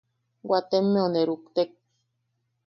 [0.49, 1.71] Waatemmeu ne ruktek.